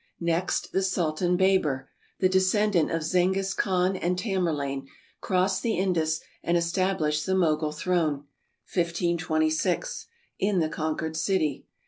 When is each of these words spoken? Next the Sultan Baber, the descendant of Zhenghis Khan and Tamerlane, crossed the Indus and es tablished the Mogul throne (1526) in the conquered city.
Next 0.19 0.71
the 0.71 0.81
Sultan 0.81 1.37
Baber, 1.37 1.87
the 2.19 2.27
descendant 2.27 2.89
of 2.89 3.03
Zhenghis 3.03 3.55
Khan 3.55 3.95
and 3.95 4.17
Tamerlane, 4.17 4.87
crossed 5.19 5.61
the 5.61 5.77
Indus 5.77 6.21
and 6.41 6.57
es 6.57 6.71
tablished 6.71 7.27
the 7.27 7.35
Mogul 7.35 7.71
throne 7.71 8.25
(1526) 8.73 10.07
in 10.39 10.57
the 10.57 10.69
conquered 10.69 11.15
city. 11.15 11.67